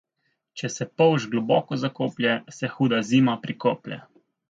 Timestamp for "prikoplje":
3.47-4.05